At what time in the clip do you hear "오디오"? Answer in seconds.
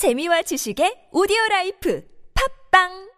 1.12-1.36